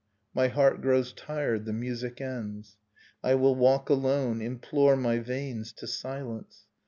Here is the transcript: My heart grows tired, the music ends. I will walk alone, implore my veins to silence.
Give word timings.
My 0.33 0.47
heart 0.47 0.81
grows 0.81 1.13
tired, 1.13 1.65
the 1.65 1.73
music 1.73 2.19
ends. 2.19 2.75
I 3.23 3.35
will 3.35 3.53
walk 3.53 3.87
alone, 3.87 4.41
implore 4.41 4.95
my 4.95 5.19
veins 5.19 5.71
to 5.73 5.85
silence. 5.85 6.65